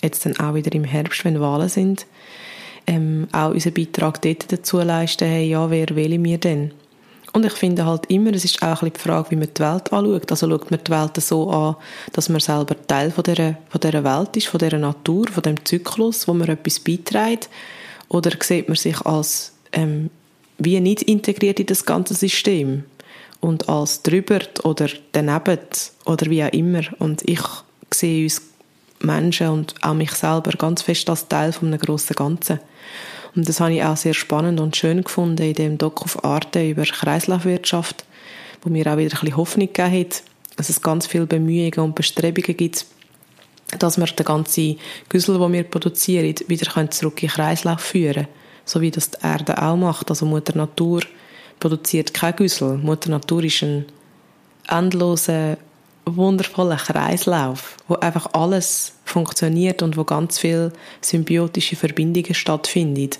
jetzt 0.03 0.27
dann 0.27 0.39
auch 0.39 0.55
wieder 0.55 0.73
im 0.73 0.85
Herbst, 0.85 1.25
wenn 1.25 1.41
Wahlen 1.41 1.69
sind, 1.69 2.07
ähm, 2.87 3.29
auch 3.33 3.51
unseren 3.51 3.75
Beitrag 3.75 4.23
dort 4.23 4.51
dazu 4.51 4.79
leisten, 4.79 5.29
hey, 5.29 5.49
ja, 5.49 5.71
wer 5.71 5.89
wählen 5.95 6.25
wir 6.25 6.39
denn? 6.39 6.73
Und 7.33 7.45
ich 7.45 7.53
finde 7.53 7.85
halt 7.85 8.07
immer, 8.07 8.33
es 8.33 8.45
ist 8.45 8.63
auch 8.63 8.83
ein 8.83 8.91
bisschen 8.91 8.93
die 8.95 9.01
Frage, 9.01 9.31
wie 9.31 9.37
man 9.37 9.49
die 9.55 9.61
Welt 9.61 9.93
anschaut. 9.93 10.31
Also 10.31 10.49
schaut 10.49 10.71
man 10.71 10.81
die 10.83 10.91
Welt 10.91 11.23
so 11.23 11.51
an, 11.51 11.77
dass 12.13 12.31
man 12.31 12.41
selber 12.41 12.75
Teil 12.87 13.11
von 13.11 13.23
dieser, 13.23 13.59
von 13.69 13.81
dieser 13.81 14.03
Welt 14.03 14.37
ist, 14.37 14.47
von 14.47 14.59
dieser 14.59 14.79
Natur, 14.79 15.27
von 15.29 15.43
dem 15.43 15.65
Zyklus, 15.65 16.27
wo 16.27 16.33
man 16.33 16.49
etwas 16.49 16.81
beiträgt? 16.81 17.51
Oder 18.09 18.31
sieht 18.41 18.69
man 18.69 18.77
sich 18.77 18.99
als 19.03 19.53
ähm, 19.73 20.09
wie 20.57 20.81
nicht 20.81 21.03
integriert 21.03 21.61
in 21.61 21.67
das 21.67 21.85
ganze 21.85 22.15
System 22.15 22.85
und 23.41 23.69
als 23.69 24.03
drüber 24.03 24.41
oder 24.65 24.89
daneben 25.13 25.59
oder 26.05 26.27
wie 26.31 26.45
auch 26.45 26.53
immer. 26.53 26.83
Und 26.99 27.29
ich 27.29 27.41
sehe 27.93 28.25
uns 28.25 28.43
Menschen 29.01 29.49
und 29.49 29.75
auch 29.83 29.95
mich 29.95 30.13
selber 30.13 30.53
ganz 30.53 30.83
fest 30.83 31.09
als 31.09 31.29
Teil 31.29 31.53
von 31.53 31.69
einem 31.69 31.79
grossen 31.79 32.17
Ganzen. 32.17 32.61
Und 33.37 33.49
das 33.49 33.61
habe 33.61 33.75
ich 33.75 33.85
auch 33.85 33.97
sehr 33.97 34.15
spannend 34.15 34.59
und 34.59 34.77
schön 34.77 35.05
gefunden 35.05 35.43
in 35.43 35.55
dem 35.55 35.79
Doku 35.79 36.05
auf 36.05 36.25
Arte 36.25 36.69
über 36.69 36.83
Kreislaufwirtschaft, 36.83 38.05
wo 38.63 38.71
mir 38.71 38.87
auch 38.87 38.97
wieder 38.97 39.15
ein 39.17 39.21
bisschen 39.21 39.37
Hoffnung 39.37 39.69
gegeben 39.69 40.01
hat, 40.01 40.23
dass 40.57 40.71
es 40.71 40.83
ganz 40.83 41.07
viele 41.07 41.27
Bemühungen 41.27 41.79
und 41.79 41.95
Bestrebungen 41.95 42.57
gibt, 42.57 42.87
dass 43.79 43.99
wir 43.99 44.07
den 44.07 44.27
ganzen 44.27 44.79
Güssel, 45.09 45.39
den 45.39 45.53
wir 45.53 45.63
produzieren, 45.65 46.35
wieder 46.49 46.91
zurück 46.91 47.23
in 47.23 47.29
den 47.29 47.35
Kreislauf 47.35 47.81
führen 47.81 48.15
können. 48.15 48.29
So 48.65 48.81
wie 48.81 48.91
das 48.91 49.11
die 49.11 49.19
Erde 49.23 49.63
auch 49.63 49.77
macht. 49.77 50.11
Also 50.11 50.27
Mutter 50.27 50.57
Natur 50.57 51.03
produziert 51.61 52.15
kein 52.15 52.37
Güssel. 52.37 52.79
Mutter 52.79 53.11
Natur 53.11 53.45
ist 53.45 53.63
ein 53.63 53.87
endloser, 54.69 55.57
wundervoller 56.05 56.77
Kreislauf, 56.77 57.77
wo 57.87 57.95
einfach 57.97 58.33
alles 58.33 58.95
funktioniert 59.05 59.83
und 59.83 59.97
wo 59.97 60.05
ganz 60.05 60.39
viele 60.39 60.73
symbiotische 61.01 61.77
Verbindungen 61.77 62.35
stattfinden. 62.35 63.11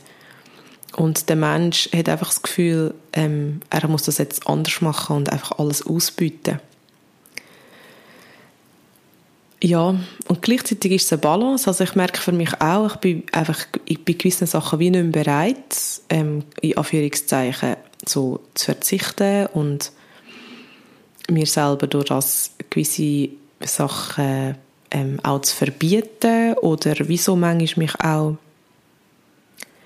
Und 0.97 1.29
der 1.29 1.37
Mensch 1.37 1.89
hat 1.95 2.09
einfach 2.09 2.29
das 2.29 2.43
Gefühl, 2.43 2.95
ähm, 3.13 3.61
er 3.71 3.87
muss 3.89 4.05
das 4.05 4.19
jetzt 4.19 4.47
anders 4.47 4.81
machen 4.81 5.17
und 5.17 5.31
einfach 5.31 5.59
alles 5.59 5.87
ausbieten. 5.87 6.61
Ja, 9.61 9.97
und 10.29 10.43
gleichzeitig 10.43 10.93
ist 10.93 11.07
es 11.07 11.13
eine 11.13 11.21
Balance. 11.21 11.67
Also 11.67 11.83
ich 11.83 11.97
merke 11.97 12.21
für 12.21 12.33
mich 12.33 12.61
auch, 12.61 12.87
ich 12.87 12.97
bin 12.97 13.23
einfach 13.33 13.59
bin 13.85 14.19
gewissen 14.19 14.47
Sachen 14.47 14.79
wie 14.79 14.91
nicht 14.91 15.03
mehr 15.03 15.25
bereit, 15.25 15.77
ähm, 16.11 16.45
in 16.61 16.77
Anführungszeichen 16.77 17.77
so 18.07 18.41
zu 18.55 18.67
verzichten 18.67 19.47
und 19.47 19.91
mir 21.29 21.47
selber 21.47 21.89
durch 21.89 22.07
das 22.07 22.53
gewisse 22.71 23.31
Sachen 23.61 24.57
ähm, 24.93 25.19
auch 25.25 25.41
zu 25.41 25.57
verbieten 25.57 26.55
oder 26.55 26.95
wieso 27.01 27.35
manchmal 27.35 27.85
mich 27.85 28.01
auch 28.01 28.37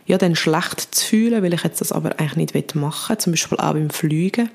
ja, 0.07 0.19
dann 0.19 0.37
schlecht 0.37 0.95
zu 0.95 1.07
fühlen, 1.07 1.43
weil 1.43 1.55
ich 1.55 1.62
jetzt 1.62 1.81
das 1.81 1.93
aber 1.93 2.19
eigentlich 2.19 2.55
nicht 2.55 2.75
machen 2.75 3.11
will, 3.11 3.19
zum 3.19 3.33
Beispiel 3.33 3.59
auch 3.59 3.73
beim 3.73 3.91
Fliegen 3.91 4.50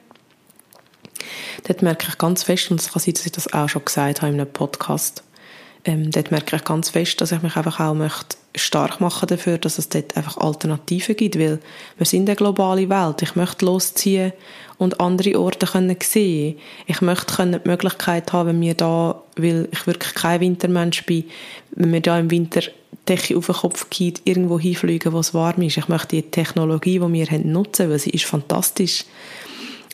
Dort 1.68 1.82
merke 1.82 2.08
ich 2.10 2.18
ganz 2.18 2.44
fest, 2.44 2.72
und 2.72 2.80
es 2.80 2.92
kann 2.92 3.02
sein, 3.02 3.14
dass 3.14 3.26
ich 3.26 3.32
das 3.32 3.54
auch 3.54 3.70
schon 3.70 3.86
gesagt 3.86 4.22
habe 4.22 4.34
in 4.34 4.40
einem 4.40 4.52
Podcast, 4.52 5.24
ähm, 5.86 6.12
dort 6.12 6.32
merke 6.32 6.56
ich 6.56 6.64
ganz 6.64 6.90
fest, 6.90 7.22
dass 7.22 7.32
ich 7.32 7.42
mich 7.42 7.56
einfach 7.56 7.80
auch 7.80 7.94
möchte 7.94 8.38
stark 8.56 9.00
machen 9.00 9.28
dafür, 9.28 9.58
dass 9.58 9.78
es 9.78 9.90
dort 9.90 10.18
einfach 10.18 10.38
Alternativen 10.38 11.16
gibt, 11.16 11.38
weil 11.38 11.60
wir 11.98 12.06
sind 12.06 12.28
eine 12.28 12.36
globale 12.36 12.90
Welt. 12.90 13.22
Ich 13.22 13.36
möchte 13.36 13.66
losziehen 13.66 14.34
und 14.78 15.00
andere 15.00 15.40
Orte 15.40 15.66
können 15.66 15.96
sehen. 16.02 16.58
Ich 16.88 17.02
möchte 17.02 17.36
können 17.36 17.62
die 17.64 17.70
Möglichkeit 17.70 18.34
haben, 18.34 18.50
wenn 18.50 18.62
wir 18.62 18.74
da, 18.74 19.22
weil 19.38 19.70
ich 19.72 19.88
wirklich 19.88 20.14
kein 20.14 20.42
Wintermensch 20.42 21.06
bin, 21.06 21.26
wenn 21.72 21.94
wir 21.94 22.02
da 22.02 22.20
im 22.20 22.32
Winter 22.32 22.62
Decke 23.08 23.38
auf 23.38 23.46
den 23.46 23.56
Kopf 23.56 23.90
geht, 23.90 24.22
irgendwo 24.26 24.60
hinfliegen, 24.60 25.14
wo 25.14 25.20
es 25.20 25.34
warm 25.34 25.62
ist. 25.62 25.78
Ich 25.78 25.88
möchte 25.88 26.18
die 26.18 26.24
Technologie, 26.24 27.00
die 27.00 27.14
wir 27.14 27.26
haben, 27.28 27.52
nutzen, 27.52 27.90
weil 27.90 28.00
sie 28.00 28.10
ist 28.10 28.26
fantastisch. 28.26 29.06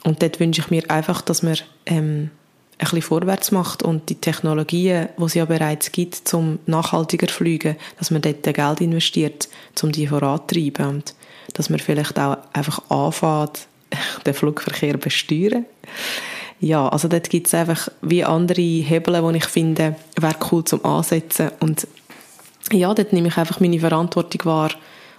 Und 0.03 0.21
dort 0.21 0.39
wünsche 0.39 0.61
ich 0.61 0.69
mir 0.69 0.89
einfach, 0.89 1.21
dass 1.21 1.43
man 1.43 1.57
ähm, 1.85 2.29
ein 2.77 2.79
bisschen 2.79 3.01
vorwärts 3.01 3.51
macht 3.51 3.83
und 3.83 4.09
die 4.09 4.15
Technologien, 4.15 5.09
die 5.17 5.23
es 5.23 5.33
ja 5.33 5.45
bereits 5.45 5.91
gibt, 5.91 6.27
zum 6.27 6.59
nachhaltiger 6.65 7.27
fliegen, 7.27 7.77
dass 7.97 8.11
man 8.11 8.21
dort 8.21 8.43
Geld 8.43 8.81
investiert, 8.81 9.47
um 9.81 9.91
die 9.91 10.07
voranzutreiben 10.07 10.87
und 10.87 11.15
dass 11.53 11.69
man 11.69 11.79
vielleicht 11.79 12.19
auch 12.19 12.37
einfach 12.51 12.89
anfängt, 12.89 13.67
den 14.25 14.33
Flugverkehr 14.33 14.97
besteuern. 14.97 15.65
Ja, 16.59 16.87
also 16.87 17.07
dort 17.07 17.29
gibt 17.29 17.47
es 17.47 17.53
einfach 17.53 17.89
wie 18.01 18.23
andere 18.23 18.61
Hebel, 18.61 19.21
die 19.31 19.37
ich 19.37 19.45
finde, 19.45 19.95
wäre 20.19 20.35
cool 20.51 20.63
zum 20.63 20.83
Ansetzen 20.85 21.51
und 21.59 21.87
ja, 22.71 22.93
dort 22.93 23.11
nehme 23.11 23.27
ich 23.27 23.37
einfach 23.37 23.59
meine 23.59 23.79
Verantwortung 23.79 24.45
wahr 24.45 24.71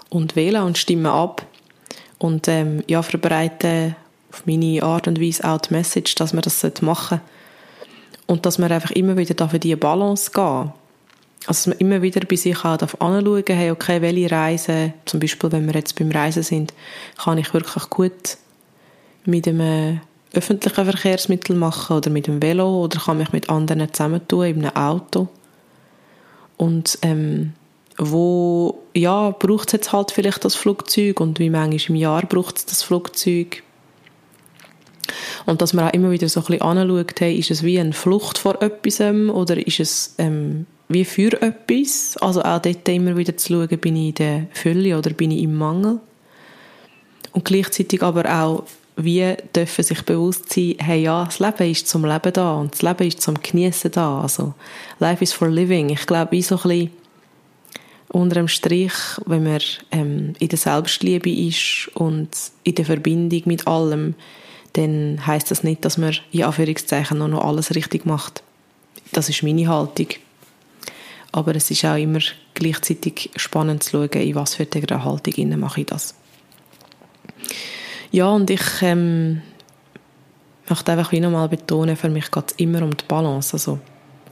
und 0.08 0.36
wähle 0.36 0.64
und 0.64 0.78
stimme 0.78 1.12
ab 1.12 1.46
und 2.18 2.48
ähm, 2.48 2.82
ja, 2.88 3.02
verbreite 3.02 3.96
auf 4.34 4.46
meine 4.46 4.82
Art 4.82 5.06
und 5.06 5.20
Weise 5.20 5.44
auch 5.44 5.60
die 5.60 5.72
Message, 5.72 6.16
dass 6.16 6.32
man 6.32 6.42
das 6.42 6.62
machen 6.80 7.20
sollte. 7.20 7.20
Und 8.26 8.46
dass 8.46 8.58
man 8.58 8.72
einfach 8.72 8.90
immer 8.90 9.16
wieder 9.16 9.48
für 9.48 9.58
diese 9.58 9.76
Balance 9.76 10.30
gehen 10.32 10.72
Also, 11.46 11.48
dass 11.48 11.66
man 11.66 11.78
immer 11.78 12.02
wieder 12.02 12.26
bei 12.26 12.36
sich 12.36 12.64
auch 12.64 12.78
anschauen 12.80 13.44
hey, 13.46 13.70
okay, 13.70 14.00
welche 14.00 14.30
Reise, 14.30 14.94
zum 15.04 15.20
Beispiel, 15.20 15.52
wenn 15.52 15.66
wir 15.66 15.74
jetzt 15.74 15.96
beim 15.98 16.10
Reisen 16.10 16.42
sind, 16.42 16.72
kann 17.22 17.38
ich 17.38 17.52
wirklich 17.52 17.90
gut 17.90 18.38
mit 19.24 19.46
einem 19.46 20.00
öffentlichen 20.32 20.84
Verkehrsmittel 20.84 21.54
machen 21.54 21.96
oder 21.96 22.10
mit 22.10 22.26
dem 22.26 22.42
Velo 22.42 22.84
oder 22.84 22.98
kann 22.98 23.18
mich 23.18 23.32
mit 23.32 23.50
anderen 23.50 23.92
zusammentun 23.92 24.46
in 24.46 24.64
einem 24.64 24.76
Auto. 24.76 25.28
Und 26.56 26.98
ähm, 27.02 27.52
wo, 27.98 28.82
ja, 28.94 29.30
braucht 29.30 29.68
es 29.68 29.72
jetzt 29.72 29.92
halt 29.92 30.10
vielleicht 30.10 30.44
das 30.44 30.56
Flugzeug 30.56 31.20
und 31.20 31.38
wie 31.38 31.50
manchmal 31.50 31.90
im 31.90 31.94
Jahr 31.96 32.22
braucht 32.22 32.56
es 32.56 32.66
das 32.66 32.82
Flugzeug 32.82 33.62
und 35.46 35.62
dass 35.62 35.72
man 35.72 35.88
auch 35.88 35.92
immer 35.92 36.10
wieder 36.10 36.28
so 36.28 36.40
ein 36.40 36.46
bisschen 36.46 36.62
anschaut, 36.62 37.20
hey, 37.20 37.36
ist 37.36 37.50
es 37.50 37.62
wie 37.62 37.78
eine 37.78 37.92
Flucht 37.92 38.38
vor 38.38 38.60
etwas 38.62 39.00
oder 39.00 39.66
ist 39.66 39.80
es 39.80 40.14
ähm, 40.18 40.66
wie 40.88 41.04
für 41.04 41.40
etwas? 41.40 42.16
Also 42.18 42.42
auch 42.42 42.60
dort 42.60 42.88
immer 42.88 43.16
wieder 43.16 43.36
zu 43.36 43.52
schauen, 43.52 43.78
bin 43.78 43.96
ich 43.96 44.08
in 44.08 44.14
der 44.14 44.46
Fülle 44.52 44.98
oder 44.98 45.10
bin 45.10 45.30
ich 45.30 45.42
im 45.42 45.54
Mangel? 45.54 46.00
Und 47.32 47.44
gleichzeitig 47.44 48.02
aber 48.02 48.30
auch, 48.32 48.64
wie 48.96 49.34
dürfen 49.54 49.82
sich 49.82 50.02
bewusst 50.02 50.52
sein, 50.52 50.76
hey 50.78 51.02
ja, 51.02 51.24
das 51.24 51.40
Leben 51.40 51.70
ist 51.70 51.88
zum 51.88 52.04
Leben 52.04 52.32
da 52.32 52.54
und 52.54 52.74
das 52.74 52.82
Leben 52.82 53.08
ist 53.08 53.22
zum 53.22 53.34
Genießen 53.42 53.90
da. 53.90 54.20
Also, 54.20 54.54
life 55.00 55.22
is 55.22 55.32
for 55.32 55.48
living. 55.48 55.88
Ich 55.88 56.06
glaube, 56.06 56.32
wie 56.32 56.42
so 56.42 56.56
ein 56.56 56.62
bisschen 56.62 56.90
unter 58.08 58.36
dem 58.36 58.48
Strich, 58.48 58.92
wenn 59.26 59.42
man 59.42 59.60
ähm, 59.90 60.34
in 60.38 60.48
der 60.48 60.58
Selbstliebe 60.58 61.30
ist 61.30 61.90
und 61.94 62.28
in 62.62 62.76
der 62.76 62.84
Verbindung 62.84 63.42
mit 63.46 63.66
allem, 63.66 64.14
dann 64.74 65.26
heißt 65.26 65.50
das 65.50 65.64
nicht, 65.64 65.84
dass 65.84 65.98
man 65.98 66.14
in 66.32 66.42
Anführungszeichen 66.42 67.18
noch 67.18 67.44
alles 67.44 67.74
richtig 67.74 68.06
macht. 68.06 68.42
Das 69.12 69.28
ist 69.28 69.42
meine 69.42 69.68
Haltung. 69.68 70.08
Aber 71.32 71.54
es 71.54 71.70
ist 71.70 71.84
auch 71.84 71.96
immer 71.96 72.20
gleichzeitig 72.54 73.30
spannend 73.36 73.82
zu 73.82 73.90
schauen, 73.90 74.22
in 74.22 74.34
was 74.34 74.54
für 74.54 74.66
eine 74.72 75.04
Haltung 75.04 75.58
mache 75.58 75.80
ich 75.80 75.86
das. 75.86 76.14
Ja, 78.10 78.28
und 78.28 78.50
ich 78.50 78.62
ähm, 78.82 79.42
möchte 80.68 80.92
einfach 80.92 81.12
wieder 81.12 81.30
mal 81.30 81.48
betonen, 81.48 81.96
für 81.96 82.08
mich 82.08 82.30
geht 82.30 82.52
es 82.52 82.56
immer 82.58 82.82
um 82.82 82.96
die 82.96 83.04
Balance. 83.06 83.54
Also, 83.54 83.78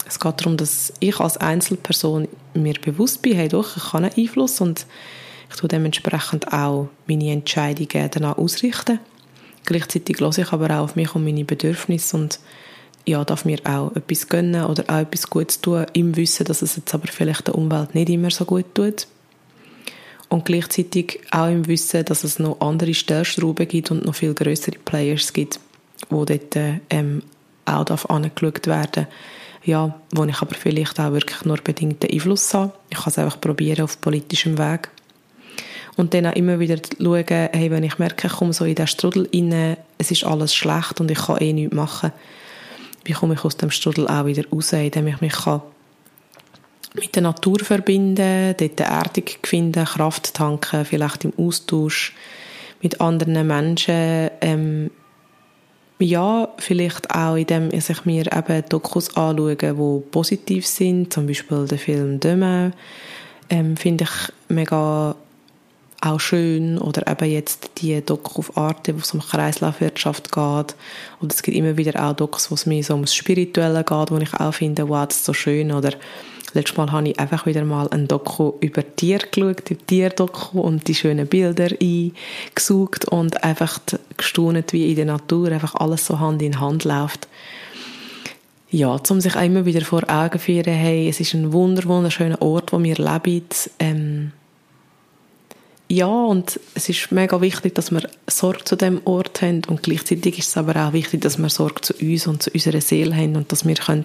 es 0.06 0.18
geht 0.20 0.40
darum, 0.40 0.56
dass 0.56 0.92
ich 1.00 1.18
als 1.18 1.36
Einzelperson 1.36 2.28
mir 2.54 2.74
bewusst 2.74 3.22
bin, 3.22 3.36
hey 3.36 3.48
doch, 3.48 3.76
ich 3.76 3.92
habe 3.92 4.04
einen 4.04 4.14
Einfluss 4.16 4.60
und 4.60 4.86
ich 5.50 5.56
tue 5.56 5.68
dementsprechend 5.68 6.52
auch 6.52 6.88
meine 7.06 7.32
Entscheidungen 7.32 8.10
danach 8.10 8.38
ausrichten. 8.38 9.00
Gleichzeitig 9.64 10.20
höre 10.20 10.36
ich 10.36 10.52
aber 10.52 10.66
auch 10.70 10.84
auf 10.84 10.96
mich 10.96 11.14
und 11.14 11.24
meine 11.24 11.44
Bedürfnisse 11.44 12.16
und 12.16 12.40
ja, 13.06 13.24
darf 13.24 13.44
mir 13.44 13.58
auch 13.64 13.94
etwas 13.96 14.28
gönnen 14.28 14.64
oder 14.64 14.84
auch 14.88 15.00
etwas 15.00 15.28
Gutes 15.28 15.60
tun, 15.60 15.86
im 15.92 16.16
Wissen, 16.16 16.46
dass 16.46 16.62
es 16.62 16.76
jetzt 16.76 16.94
aber 16.94 17.08
vielleicht 17.08 17.48
der 17.48 17.56
Umwelt 17.56 17.94
nicht 17.94 18.10
immer 18.10 18.30
so 18.30 18.44
gut 18.44 18.74
tut. 18.74 19.06
Und 20.28 20.44
gleichzeitig 20.44 21.20
auch 21.30 21.48
im 21.48 21.66
Wissen, 21.66 22.04
dass 22.04 22.24
es 22.24 22.38
noch 22.38 22.60
andere 22.60 22.94
Stellschrauben 22.94 23.68
gibt 23.68 23.90
und 23.90 24.04
noch 24.04 24.14
viel 24.14 24.34
größere 24.34 24.78
Players 24.84 25.32
gibt, 25.32 25.60
wo 26.10 26.24
dort 26.24 26.56
ähm, 26.90 27.22
auch 27.64 27.84
darf 27.84 28.06
angeschaut 28.06 28.66
werden 28.66 29.06
ja, 29.64 29.94
wo 30.10 30.24
ich 30.24 30.40
aber 30.40 30.54
vielleicht 30.54 30.98
auch 30.98 31.12
wirklich 31.12 31.44
nur 31.44 31.58
bedingten 31.58 32.10
Einfluss 32.10 32.52
habe. 32.54 32.72
Ich 32.90 32.98
kann 32.98 33.10
es 33.10 33.18
einfach 33.18 33.40
probieren 33.40 33.84
auf 33.84 34.00
politischem 34.00 34.58
Weg. 34.58 34.90
Und 35.96 36.14
dann 36.14 36.26
auch 36.26 36.36
immer 36.36 36.58
wieder 36.58 36.78
schauen, 36.98 37.24
hey, 37.28 37.70
wenn 37.70 37.84
ich 37.84 37.98
merke, 37.98 38.28
ich 38.28 38.32
komme 38.32 38.52
so 38.52 38.64
in 38.64 38.74
den 38.74 38.86
Strudel 38.86 39.28
rein, 39.32 39.76
es 39.98 40.10
ist 40.10 40.24
alles 40.24 40.54
schlecht 40.54 41.00
und 41.00 41.10
ich 41.10 41.18
kann 41.18 41.38
eh 41.38 41.52
nichts 41.52 41.74
machen, 41.74 42.12
wie 43.04 43.12
komme 43.12 43.34
ich 43.34 43.44
aus 43.44 43.56
dem 43.56 43.70
Strudel 43.70 44.08
auch 44.08 44.26
wieder 44.26 44.44
raus, 44.50 44.72
indem 44.72 45.08
ich 45.08 45.20
mich 45.20 45.32
kann 45.32 45.62
mit 46.94 47.14
der 47.14 47.22
Natur 47.22 47.58
verbinden, 47.60 48.54
dort 48.56 48.80
eine 48.80 48.90
Erdung 48.90 49.24
finden, 49.42 49.84
Kraft 49.84 50.34
tanken, 50.34 50.84
vielleicht 50.84 51.24
im 51.24 51.32
Austausch 51.38 52.14
mit 52.82 53.00
anderen 53.00 53.46
Menschen, 53.46 54.30
ähm, 54.40 54.90
ja, 55.98 56.48
vielleicht 56.58 57.14
auch, 57.14 57.36
indem 57.36 57.70
ich 57.72 58.04
mir 58.04 58.26
eben 58.36 58.64
Dokus 58.68 59.16
anschaue, 59.16 59.56
die 59.56 60.10
positiv 60.10 60.66
sind, 60.66 61.12
zum 61.12 61.26
Beispiel 61.26 61.66
der 61.66 61.78
Film 61.78 62.18
«Demain», 62.18 62.72
ähm, 63.48 63.76
finde 63.76 64.04
ich 64.04 64.32
mega 64.48 65.14
auch 66.02 66.20
schön. 66.20 66.78
Oder 66.78 67.10
eben 67.10 67.30
jetzt 67.30 67.70
die 67.78 68.04
Doku 68.04 68.40
auf 68.40 68.56
Arte, 68.56 68.94
wo 68.94 68.98
es 68.98 69.12
um 69.14 69.20
Kreislaufwirtschaft 69.20 70.32
geht. 70.32 70.74
Und 71.20 71.32
es 71.32 71.42
gibt 71.42 71.56
immer 71.56 71.76
wieder 71.76 72.02
auch 72.04 72.14
Docs, 72.14 72.50
wo 72.50 72.54
es 72.54 72.66
mehr 72.66 72.82
so 72.82 72.94
um 72.94 73.02
das 73.02 73.14
Spirituelle 73.14 73.84
geht, 73.84 74.10
wo 74.10 74.18
ich 74.18 74.34
auch 74.34 74.52
finde, 74.54 74.88
wow, 74.88 75.06
das 75.06 75.18
ist 75.18 75.24
so 75.24 75.32
schön. 75.32 75.72
Oder 75.72 75.92
letztes 76.54 76.76
Mal 76.76 76.92
habe 76.92 77.08
ich 77.08 77.18
einfach 77.18 77.46
wieder 77.46 77.64
mal 77.64 77.88
ein 77.90 78.08
Doku 78.08 78.54
über 78.60 78.82
Tier 78.96 79.18
geschaut, 79.18 79.68
die 79.68 79.76
Tierdoku 79.76 80.60
und 80.60 80.88
die 80.88 80.94
schönen 80.94 81.26
Bilder 81.26 81.68
eingesucht 81.80 83.06
und 83.06 83.42
einfach 83.42 83.78
gestaunt, 84.16 84.72
wie 84.72 84.90
in 84.90 84.96
der 84.96 85.06
Natur 85.06 85.52
einfach 85.52 85.74
alles 85.76 86.06
so 86.06 86.20
Hand 86.20 86.42
in 86.42 86.60
Hand 86.60 86.84
läuft 86.84 87.28
ja, 88.72 88.98
um 89.10 89.20
sich 89.20 89.36
auch 89.36 89.42
immer 89.42 89.66
wieder 89.66 89.82
vor 89.82 90.02
Augen 90.08 90.38
führen, 90.38 90.72
hey, 90.72 91.06
es 91.06 91.20
ist 91.20 91.34
ein 91.34 91.52
wunder 91.52 91.84
wunderschöner 91.84 92.40
Ort, 92.40 92.72
wo 92.72 92.82
wir 92.82 92.96
leben. 92.96 93.44
Ähm, 93.78 94.11
ja, 95.92 96.06
und 96.06 96.58
es 96.74 96.88
ist 96.88 97.12
mega 97.12 97.42
wichtig, 97.42 97.74
dass 97.74 97.92
wir 97.92 98.08
Sorge 98.26 98.64
zu 98.64 98.76
dem 98.76 99.02
Ort 99.04 99.42
haben 99.42 99.60
und 99.66 99.82
gleichzeitig 99.82 100.38
ist 100.38 100.48
es 100.48 100.56
aber 100.56 100.74
auch 100.76 100.94
wichtig, 100.94 101.20
dass 101.20 101.36
wir 101.36 101.50
Sorge 101.50 101.82
zu 101.82 101.92
uns 102.00 102.26
und 102.26 102.42
zu 102.42 102.50
unserer 102.50 102.80
Seele 102.80 103.14
haben 103.14 103.36
und 103.36 103.52
dass 103.52 103.66
wir 103.66 103.74
können 103.74 104.04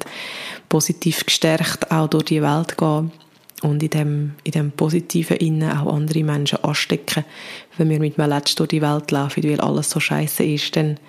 positiv 0.67 1.25
gestärkt 1.25 1.89
auch 1.89 2.09
durch 2.09 2.25
die 2.25 2.41
Welt 2.41 2.77
gehen 2.77 3.13
und 3.61 3.81
in 3.81 3.89
dem, 3.89 4.35
in 4.43 4.51
dem 4.51 4.71
Positiven 4.71 5.37
innen 5.37 5.71
auch 5.71 5.93
andere 5.93 6.25
Menschen 6.25 6.61
anstecken. 6.61 7.23
Wenn 7.77 7.89
wir 7.89 8.01
mit 8.01 8.19
einem 8.19 8.31
Letzt 8.31 8.59
durch 8.59 8.67
die 8.67 8.81
Welt 8.81 9.09
laufen, 9.11 9.45
weil 9.45 9.61
alles 9.61 9.89
so 9.89 10.01
scheiße 10.01 10.43
ist, 10.43 10.75
dann 10.75 10.99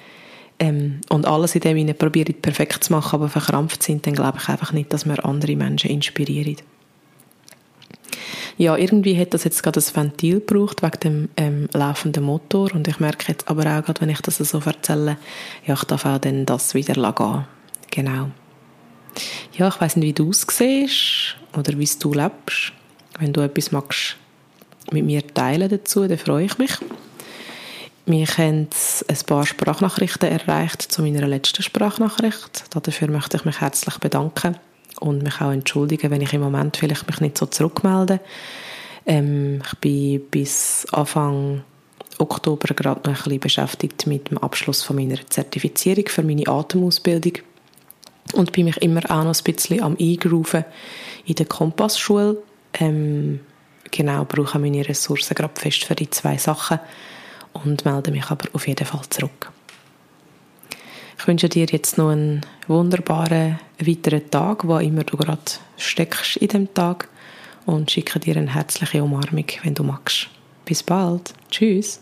ähm, 0.60 1.00
und 1.08 1.26
alles 1.26 1.56
in 1.56 1.62
dem 1.62 1.76
ihnen 1.76 1.98
probieren 1.98 2.34
perfekt 2.40 2.84
zu 2.84 2.92
machen, 2.92 3.16
aber 3.16 3.28
verkrampft 3.28 3.82
sind, 3.82 4.06
dann 4.06 4.14
glaube 4.14 4.38
ich 4.40 4.48
einfach 4.48 4.70
nicht, 4.70 4.92
dass 4.92 5.06
wir 5.06 5.24
andere 5.24 5.56
Menschen 5.56 5.90
inspirieren. 5.90 6.58
Ja, 8.56 8.76
irgendwie 8.76 9.18
hat 9.18 9.34
das 9.34 9.44
jetzt 9.44 9.62
gerade 9.62 9.80
ein 9.80 9.94
Ventil 9.94 10.40
gebraucht 10.40 10.82
wegen 10.82 11.00
dem 11.00 11.28
ähm, 11.36 11.68
laufenden 11.72 12.24
Motor 12.24 12.74
und 12.74 12.88
ich 12.88 12.98
merke 12.98 13.26
jetzt 13.28 13.48
aber 13.48 13.62
auch 13.62 13.84
gerade, 13.84 14.00
wenn 14.00 14.08
ich 14.08 14.20
das 14.20 14.38
so 14.38 14.58
erzähle, 14.58 15.16
ja, 15.64 15.74
ich 15.74 15.84
darf 15.84 16.04
auch 16.06 16.18
dann 16.18 16.44
das 16.44 16.74
wieder 16.74 16.94
gehen. 16.94 17.44
Genau. 17.90 18.30
Ja, 19.56 19.68
ich 19.68 19.80
weiß 19.80 19.96
nicht, 19.96 20.06
wie 20.06 20.12
du 20.12 20.30
es 20.30 20.46
siehst 20.50 21.36
oder 21.56 21.78
wie 21.78 21.88
du 22.00 22.12
lebst. 22.12 22.72
Wenn 23.18 23.32
du 23.32 23.40
etwas 23.40 23.72
magst 23.72 24.16
mit 24.90 25.04
mir 25.04 25.26
teilen 25.26 25.68
dazu, 25.68 26.06
dann 26.06 26.18
freue 26.18 26.44
ich 26.44 26.58
mich. 26.58 26.72
Mich 28.06 28.38
haben 28.38 28.68
ein 29.08 29.18
paar 29.26 29.46
Sprachnachrichten 29.46 30.30
erreicht 30.30 30.82
zu 30.82 31.02
meiner 31.02 31.26
letzten 31.26 31.62
Sprachnachricht. 31.62 32.64
Dafür 32.70 33.08
möchte 33.08 33.36
ich 33.36 33.44
mich 33.44 33.60
herzlich 33.60 33.98
bedanken 33.98 34.56
und 35.00 35.22
mich 35.22 35.40
auch 35.40 35.52
entschuldigen, 35.52 36.10
wenn 36.10 36.20
ich 36.20 36.32
im 36.32 36.40
Moment 36.40 36.76
vielleicht 36.76 37.06
mich 37.06 37.20
nicht 37.20 37.38
so 37.38 37.46
zurückmelde. 37.46 38.20
Ähm, 39.06 39.62
ich 39.64 39.78
bin 39.78 40.20
bis 40.30 40.86
Anfang 40.92 41.62
Oktober 42.18 42.74
gerade 42.74 43.08
noch 43.08 43.16
ein 43.16 43.22
bisschen 43.22 43.40
beschäftigt 43.40 44.06
mit 44.06 44.30
dem 44.30 44.38
Abschluss 44.38 44.82
von 44.82 44.96
meiner 44.96 45.18
Zertifizierung 45.28 46.08
für 46.08 46.22
meine 46.22 46.46
Atemausbildung 46.46 47.34
und 48.34 48.52
bin 48.52 48.66
mich 48.66 48.76
immer 48.78 49.02
auch 49.10 49.24
noch 49.24 49.34
ein 49.34 49.44
bisschen 49.44 49.82
am 49.82 49.96
Eingrooven 49.98 50.64
in 51.26 51.34
der 51.34 51.46
Kompassschule. 51.46 52.42
Ähm, 52.74 53.40
genau, 53.90 54.24
brauche 54.24 54.58
meine 54.58 54.86
Ressourcen 54.86 55.34
gerade 55.34 55.58
fest 55.58 55.84
für 55.84 55.94
die 55.94 56.10
zwei 56.10 56.36
Sachen 56.36 56.80
und 57.52 57.84
melde 57.84 58.10
mich 58.10 58.30
aber 58.30 58.48
auf 58.52 58.66
jeden 58.66 58.84
Fall 58.84 59.02
zurück. 59.08 59.50
Ich 61.18 61.26
wünsche 61.26 61.48
dir 61.48 61.66
jetzt 61.66 61.98
noch 61.98 62.10
einen 62.10 62.42
wunderbaren 62.68 63.58
weiteren 63.80 64.30
Tag, 64.30 64.66
wo 64.66 64.78
immer 64.78 65.04
du 65.04 65.16
gerade 65.16 65.42
steckst 65.76 66.36
in 66.36 66.48
dem 66.48 66.74
Tag 66.74 67.08
und 67.66 67.90
schicke 67.90 68.20
dir 68.20 68.36
eine 68.36 68.54
herzliche 68.54 69.02
Umarmung, 69.02 69.44
wenn 69.62 69.74
du 69.74 69.82
magst. 69.82 70.28
Bis 70.64 70.82
bald. 70.82 71.34
Tschüss. 71.50 72.00